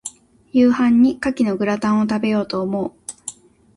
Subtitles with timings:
[0.51, 2.91] 夕飯に牡蠣のグラタンを、食べようと思う。